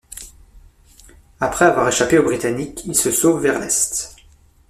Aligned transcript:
Après 1.39 1.65
avoir 1.65 1.87
échappé 1.87 2.17
aux 2.17 2.23
Britanniques, 2.23 2.85
il 2.85 2.95
se 2.95 3.11
sauve 3.11 3.43
vers 3.43 3.59
l'Est. 3.59 4.15